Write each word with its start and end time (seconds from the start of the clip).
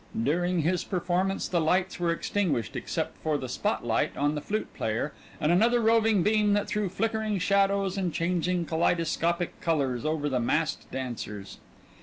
During 0.23 0.63
his 0.63 0.83
performance 0.83 1.47
the 1.47 1.61
lights 1.61 1.99
were 1.99 2.11
extinguished 2.11 2.75
except 2.75 3.19
for 3.19 3.37
the 3.37 3.47
spotlight 3.47 4.17
on 4.17 4.33
the 4.33 4.41
flute 4.41 4.73
player 4.73 5.13
and 5.39 5.51
another 5.51 5.79
roving 5.79 6.23
beam 6.23 6.53
that 6.53 6.67
threw 6.67 6.89
flickering 6.89 7.37
shadows 7.37 7.99
and 7.99 8.11
changing 8.11 8.65
kaleidoscopic 8.65 9.61
colors 9.61 10.03
over 10.03 10.27
the 10.27 10.39
massed 10.39 10.89
dancers. 10.89 11.59